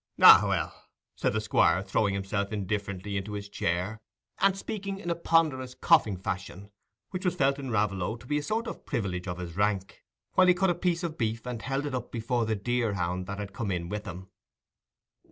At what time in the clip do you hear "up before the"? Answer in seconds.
11.93-12.55